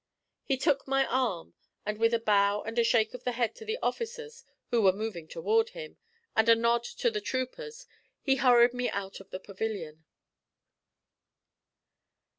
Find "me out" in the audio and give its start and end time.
8.73-9.19